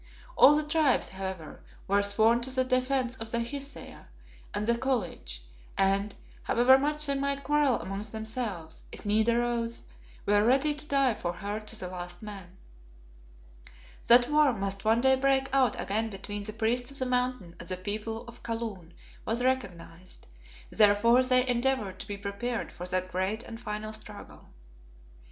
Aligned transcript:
All 0.35 0.55
the 0.55 0.63
Tribes, 0.67 1.09
however, 1.09 1.61
were 1.87 2.01
sworn 2.01 2.41
to 2.41 2.49
the 2.49 2.63
defence 2.63 3.13
of 3.17 3.29
the 3.29 3.37
Hesea 3.41 4.07
and 4.51 4.65
the 4.65 4.75
College, 4.75 5.43
and, 5.77 6.15
however 6.41 6.79
much 6.79 7.05
they 7.05 7.13
might 7.13 7.43
quarrel 7.43 7.79
amongst 7.79 8.11
themselves, 8.11 8.83
if 8.91 9.05
need 9.05 9.29
arose, 9.29 9.83
were 10.25 10.43
ready 10.43 10.73
to 10.73 10.85
die 10.87 11.13
for 11.13 11.33
her 11.33 11.59
to 11.59 11.79
the 11.79 11.87
last 11.87 12.23
man. 12.23 12.57
That 14.07 14.27
war 14.27 14.53
must 14.53 14.83
one 14.83 15.01
day 15.01 15.15
break 15.15 15.53
out 15.53 15.79
again 15.79 16.09
between 16.09 16.41
the 16.41 16.53
priests 16.53 16.89
of 16.89 16.97
the 16.97 17.05
Mountain 17.05 17.53
and 17.59 17.69
the 17.69 17.77
people 17.77 18.23
of 18.27 18.41
Kaloon 18.41 18.93
was 19.23 19.43
recognized; 19.43 20.25
therefore 20.71 21.21
they 21.21 21.47
endeavoured 21.47 21.99
to 21.99 22.07
be 22.07 22.17
prepared 22.17 22.71
for 22.71 22.87
that 22.87 23.11
great 23.11 23.43
and 23.43 23.61
final 23.61 23.93
struggle. 23.93 24.49